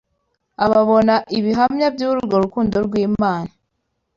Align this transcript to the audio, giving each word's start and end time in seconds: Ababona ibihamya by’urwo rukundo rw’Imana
Ababona 0.65 1.13
ibihamya 1.37 1.87
by’urwo 1.95 2.35
rukundo 2.43 2.75
rw’Imana 2.85 3.51